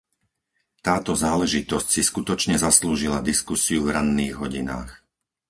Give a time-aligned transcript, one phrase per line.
[0.87, 4.89] Táto záležitosť si skutočne zaslúžila diskusiu v ranných hodinách.